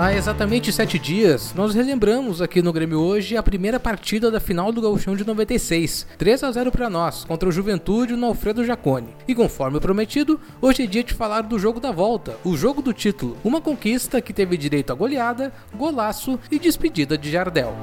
Há 0.00 0.14
exatamente 0.14 0.72
sete 0.72 0.98
dias, 0.98 1.52
nós 1.54 1.74
relembramos 1.74 2.40
aqui 2.40 2.62
no 2.62 2.72
Grêmio 2.72 2.98
hoje 2.98 3.36
a 3.36 3.42
primeira 3.42 3.78
partida 3.78 4.30
da 4.30 4.40
final 4.40 4.72
do 4.72 4.80
Gauchão 4.80 5.14
de 5.14 5.26
96, 5.26 6.06
3 6.16 6.42
a 6.42 6.50
0 6.50 6.72
para 6.72 6.88
nós, 6.88 7.26
contra 7.26 7.46
o 7.46 7.52
Juventude 7.52 8.16
no 8.16 8.24
Alfredo 8.24 8.64
Jacone. 8.64 9.14
E 9.28 9.34
conforme 9.34 9.78
prometido, 9.78 10.40
hoje 10.58 10.84
é 10.84 10.86
dia 10.86 11.04
de 11.04 11.12
falar 11.12 11.42
do 11.42 11.58
jogo 11.58 11.80
da 11.80 11.92
volta, 11.92 12.38
o 12.42 12.56
jogo 12.56 12.80
do 12.80 12.94
título, 12.94 13.36
uma 13.44 13.60
conquista 13.60 14.22
que 14.22 14.32
teve 14.32 14.56
direito 14.56 14.90
a 14.90 14.94
goleada, 14.94 15.52
golaço 15.76 16.40
e 16.50 16.58
despedida 16.58 17.18
de 17.18 17.30
Jardel. 17.30 17.74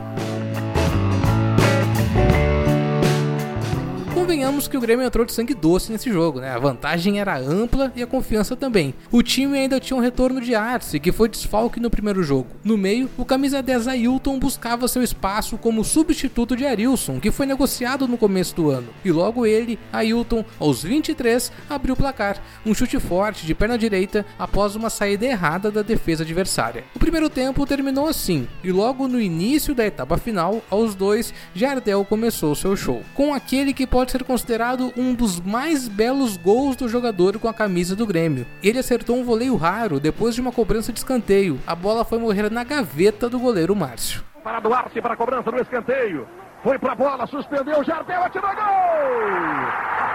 Convenhamos 4.28 4.68
que 4.68 4.76
o 4.76 4.82
Grêmio 4.82 5.06
entrou 5.06 5.26
de 5.26 5.32
sangue 5.32 5.54
doce 5.54 5.90
nesse 5.90 6.12
jogo, 6.12 6.42
né? 6.42 6.52
A 6.52 6.60
vantagem 6.60 7.18
era 7.18 7.40
ampla 7.40 7.94
e 7.96 8.04
a 8.04 8.08
confiança 8.08 8.58
também. 8.58 8.94
O 9.10 9.24
time 9.24 9.58
ainda 9.58 9.80
tinha 9.80 9.96
um 9.96 10.02
retorno 10.02 10.42
de 10.42 10.54
Arce, 10.54 11.00
que 11.00 11.14
foi 11.14 11.30
desfalque 11.30 11.80
no 11.80 11.90
primeiro 11.90 12.22
jogo. 12.22 12.50
No 12.62 12.78
meio, 12.78 13.10
o 13.18 13.24
camisa 13.24 13.64
10 13.64 13.88
Ailton 13.88 14.38
buscava 14.38 14.86
seu 14.90 15.02
espaço 15.02 15.58
como 15.58 15.82
substituto 15.82 16.58
de 16.58 16.66
Arilson, 16.66 17.22
que 17.22 17.32
foi 17.32 17.46
negociado 17.46 18.06
no 18.06 18.18
começo 18.18 18.54
do 18.54 18.70
ano. 18.70 18.90
E 19.06 19.14
logo 19.14 19.46
ele, 19.46 19.80
Ailton, 19.94 20.44
aos 20.60 20.84
23, 20.84 21.50
abriu 21.70 21.94
o 21.94 21.98
placar. 21.98 22.38
Um 22.66 22.74
chute 22.74 23.00
forte 23.00 23.46
de 23.46 23.56
perna 23.56 23.78
direita 23.78 24.26
após 24.38 24.76
uma 24.76 24.90
saída 24.90 25.26
errada 25.26 25.72
da 25.72 25.82
defesa 25.82 26.24
adversária. 26.24 26.84
O 26.94 27.00
primeiro 27.00 27.30
tempo 27.30 27.66
terminou 27.66 28.10
assim, 28.10 28.46
e 28.62 28.74
logo 28.74 29.08
no 29.08 29.22
início 29.22 29.74
da 29.74 29.86
etapa 29.86 30.18
final, 30.18 30.62
aos 30.70 30.96
dois, 30.96 31.34
Jardel 31.56 32.04
começou 32.04 32.54
seu 32.56 32.76
show. 32.76 33.02
Com 33.14 33.34
aquele 33.34 33.74
que 33.74 33.88
pode 33.88 34.12
ser 34.12 34.17
ser 34.18 34.24
considerado 34.24 34.92
um 34.98 35.14
dos 35.14 35.40
mais 35.40 35.88
belos 35.88 36.38
gols 36.38 36.76
do 36.76 36.90
jogador 36.90 37.38
com 37.38 37.48
a 37.48 37.54
camisa 37.54 37.96
do 37.96 38.06
Grêmio. 38.06 38.48
Ele 38.64 38.80
acertou 38.80 39.16
um 39.16 39.24
voleio 39.24 39.56
raro 39.56 40.00
depois 40.00 40.34
de 40.34 40.42
uma 40.42 40.52
cobrança 40.52 40.92
de 40.92 41.00
escanteio. 41.00 41.60
A 41.68 41.76
bola 41.76 42.04
foi 42.04 42.18
morrer 42.18 42.50
na 42.50 42.64
gaveta 42.64 43.30
do 43.30 43.38
goleiro 43.38 43.76
Márcio. 43.76 44.24
Para 44.44 44.60
Duarte 44.60 45.02
para 45.02 45.14
a 45.14 45.18
cobrança 45.18 45.52
do 45.52 45.62
escanteio. 45.62 46.28
Foi 46.64 46.80
para 46.80 46.94
a 46.94 46.96
bola, 46.96 47.28
suspendeu, 47.28 47.84
Jardel 47.84 48.24
atirou 48.24 48.50
gol! 48.50 48.66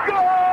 Gol! 0.07 0.52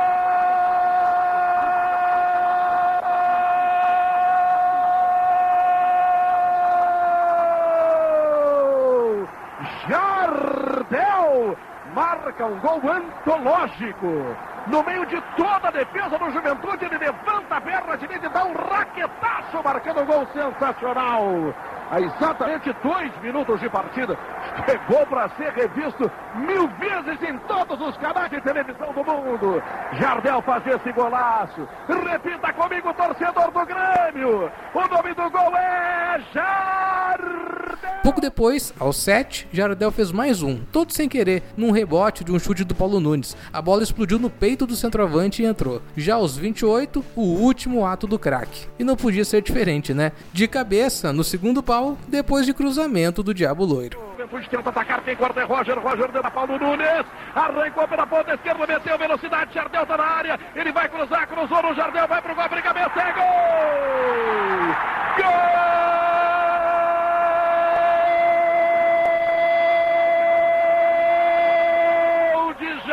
Marca 11.94 12.46
um 12.46 12.58
gol 12.60 12.80
antológico. 12.90 14.36
No 14.66 14.82
meio 14.84 15.06
de 15.06 15.20
toda 15.36 15.68
a 15.68 15.70
defesa 15.70 16.18
do 16.18 16.30
Juventude, 16.30 16.84
ele 16.84 16.98
levanta 16.98 17.56
a 17.56 17.60
perna 17.60 17.96
direita 17.96 18.26
e 18.26 18.30
dá 18.30 18.44
um 18.44 18.52
raquetaço, 18.52 19.62
marcando 19.64 20.02
um 20.02 20.06
gol 20.06 20.26
sensacional. 20.32 21.54
Há 21.90 22.00
exatamente 22.00 22.72
dois 22.84 23.16
minutos 23.20 23.58
de 23.58 23.68
partida. 23.68 24.16
Chegou 24.64 25.04
para 25.06 25.28
ser 25.30 25.52
revisto 25.52 26.10
mil 26.36 26.68
vezes 26.68 27.22
em 27.28 27.36
todos 27.38 27.80
os 27.80 27.96
canais 27.96 28.30
de 28.30 28.40
televisão 28.42 28.92
do 28.92 29.04
mundo. 29.04 29.62
Jardel 29.94 30.40
faz 30.42 30.64
esse 30.66 30.92
golaço. 30.92 31.68
Repita 31.88 32.52
comigo, 32.52 32.94
torcedor 32.94 33.50
do 33.50 33.66
Grêmio. 33.66 34.52
O 34.72 34.80
nome 34.88 35.14
do 35.14 35.30
gol 35.30 35.56
é 35.56 36.20
Jardel. 36.32 37.59
Pouco 38.02 38.18
depois, 38.18 38.72
aos 38.80 38.96
7, 38.96 39.46
Jardel 39.52 39.90
fez 39.92 40.10
mais 40.10 40.42
um, 40.42 40.58
todo 40.72 40.90
sem 40.90 41.06
querer, 41.06 41.42
num 41.54 41.70
rebote 41.70 42.24
de 42.24 42.32
um 42.32 42.38
chute 42.38 42.64
do 42.64 42.74
Paulo 42.74 42.98
Nunes. 42.98 43.36
A 43.52 43.60
bola 43.60 43.82
explodiu 43.82 44.18
no 44.18 44.30
peito 44.30 44.66
do 44.66 44.74
centroavante 44.74 45.42
e 45.42 45.44
entrou. 45.44 45.82
Já 45.94 46.14
aos 46.14 46.34
28, 46.34 47.04
o 47.14 47.20
último 47.20 47.84
ato 47.84 48.06
do 48.06 48.18
craque. 48.18 48.66
E 48.78 48.84
não 48.84 48.96
podia 48.96 49.22
ser 49.22 49.42
diferente, 49.42 49.92
né? 49.92 50.12
De 50.32 50.48
cabeça, 50.48 51.12
no 51.12 51.22
segundo 51.22 51.62
pau, 51.62 51.98
depois 52.08 52.46
de 52.46 52.54
cruzamento 52.54 53.22
do 53.22 53.34
Diabo 53.34 53.66
Loiro. 53.66 54.00
Juventude 54.16 54.48
tenta 54.48 54.70
atacar, 54.70 55.02
quem 55.04 55.14
corta 55.14 55.40
é 55.40 55.44
Roger, 55.44 55.78
Roger 55.78 56.10
deu 56.10 56.22
na 56.22 56.30
Paulo 56.30 56.58
Nunes, 56.58 57.04
arrancou 57.34 57.86
pela 57.86 58.06
ponta 58.06 58.32
esquerda, 58.32 58.66
meteu 58.66 58.96
velocidade, 58.96 59.52
Jardel 59.52 59.84
tá 59.84 59.96
na 59.98 60.04
área, 60.04 60.40
ele 60.56 60.72
vai 60.72 60.88
cruzar, 60.88 61.28
cruzou 61.28 61.62
no 61.62 61.74
Jardel, 61.74 62.08
vai 62.08 62.22
pro 62.22 62.34
gol, 62.34 62.48
briga, 62.48 62.70
é 62.70 63.12
gol! 63.12 64.19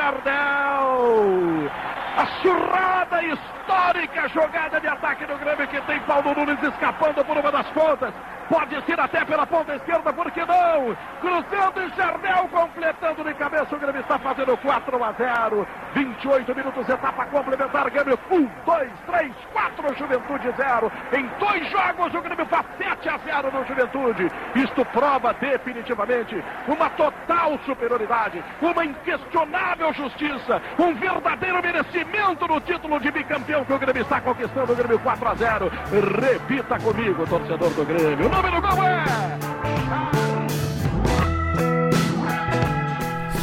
Jardel. 0.08 1.70
A 2.18 2.26
surrada 2.42 3.22
histórica 3.24 4.28
jogada 4.30 4.80
de 4.80 4.88
ataque 4.88 5.26
do 5.26 5.38
Grêmio 5.38 5.68
que 5.68 5.82
tem 5.82 6.00
Paulo 6.02 6.34
Nunes 6.34 6.64
escapando 6.64 7.24
por 7.26 7.38
uma 7.38 7.52
das 7.52 7.68
pontas. 7.68 8.14
Pode 8.50 8.82
ser 8.86 9.00
até 9.00 9.26
pela 9.26 9.46
ponta 9.46 9.76
esquerda, 9.76 10.14
por 10.14 10.32
Cruzando 11.20 11.82
e 11.82 11.90
Jardel 11.96 12.48
completando 12.50 13.24
de 13.24 13.34
cabeça. 13.34 13.76
O 13.76 13.80
Grêmio 13.80 14.02
está 14.02 14.18
fazendo 14.20 14.56
4 14.58 15.04
a 15.04 15.12
0. 15.12 15.68
28 15.94 16.56
minutos, 16.56 16.88
etapa 16.88 17.26
complementar. 17.26 17.90
Grêmio 17.90 18.20
1, 18.32 18.50
2, 18.66 18.92
3, 19.08 19.32
4, 19.52 19.96
Juventude 19.98 20.54
0. 20.56 20.92
Em 21.14 21.28
dois 21.40 21.70
jogos, 21.70 22.14
o 22.14 22.22
Grêmio 22.22 22.46
faz 22.46 22.66
7 22.78 23.10
a 23.10 23.18
0 23.18 23.52
no 23.52 23.66
Juventude. 23.66 24.32
Isto 24.56 24.86
prova 24.86 25.34
definitivamente 25.34 26.44
uma 26.68 26.90
total 26.92 27.58
superioridade, 27.66 28.44
uma 28.62 28.86
inquestionável 28.86 29.92
justiça, 29.94 30.62
um 30.78 30.94
verdadeiro 30.94 31.62
merecimento 31.62 32.48
no 32.48 32.62
título 32.62 33.00
de 33.00 33.12
bicampeão 33.12 33.66
que 33.66 33.74
o 33.74 33.80
Grêmio 33.80 34.04
está 34.04 34.22
conquistando. 34.22 34.74
O 34.74 34.76
Grêmio 34.76 35.00
4 35.00 35.28
a 35.28 35.36
0. 35.36 35.72
Repita 36.22 36.80
comigo, 36.80 37.26
torcedor 37.28 37.70
do 37.72 37.86
Grêmio 37.86 38.30
nome 38.30 38.52
do 38.52 38.62
gol 38.62 38.84
é. 38.84 40.17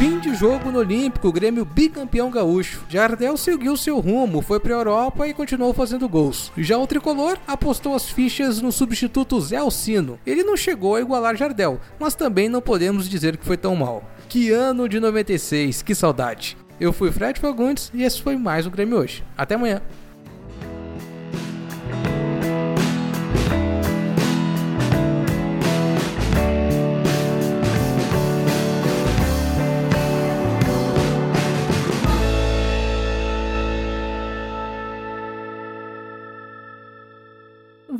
Fim 0.05 0.19
de 0.19 0.35
jogo 0.35 0.71
no 0.71 0.81
Olímpico, 0.81 1.33
Grêmio 1.33 1.65
bicampeão 1.65 2.31
gaúcho. 2.31 2.85
Jardel 2.91 3.39
seguiu 3.39 3.75
seu 3.75 4.01
rumo, 4.01 4.43
foi 4.43 4.61
para 4.61 4.75
a 4.75 4.77
Europa 4.77 5.27
e 5.27 5.33
continuou 5.33 5.73
fazendo 5.73 6.07
gols. 6.07 6.53
Já 6.59 6.77
o 6.77 6.87
tricolor 6.87 7.39
apostou 7.47 7.95
as 7.95 8.11
fichas 8.11 8.61
no 8.61 8.71
substituto 8.71 9.41
Zé 9.41 9.57
Alcino. 9.57 10.21
Ele 10.27 10.45
não 10.45 10.59
chegou 10.59 10.95
a 10.95 11.01
igualar 11.01 11.37
Jardel, 11.37 11.81
mas 11.99 12.15
também 12.15 12.51
não 12.51 12.61
podemos 12.61 13.09
dizer 13.09 13.39
que 13.39 13.47
foi 13.47 13.57
tão 13.57 13.75
mal. 13.75 14.05
Que 14.29 14.51
ano 14.51 14.91
de 14.91 15.01
96, 15.01 15.81
que 15.81 15.95
saudade. 15.95 16.55
Eu 16.79 16.93
fui 16.93 17.11
Fred 17.11 17.41
Fagundes 17.41 17.91
e 17.95 18.03
esse 18.03 18.21
foi 18.21 18.37
mais 18.37 18.67
o 18.67 18.71
Grêmio 18.71 18.99
hoje. 18.99 19.25
Até 19.39 19.55
amanhã. 19.55 19.81